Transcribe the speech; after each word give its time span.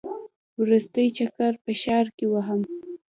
وروستی 0.61 1.05
چکر 1.17 1.53
په 1.63 1.71
ښار 1.81 2.05
کې 2.17 2.25
وهم. 2.33 2.61